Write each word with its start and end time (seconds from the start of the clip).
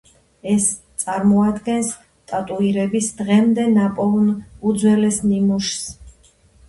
ეს 0.51 0.69
წარმოადგენს 1.01 1.91
ტატუირების 2.31 3.09
დღემდე 3.21 3.67
ნაპოვნ 3.75 4.33
უძველეს 4.71 5.21
ნიმუშს. 5.33 6.33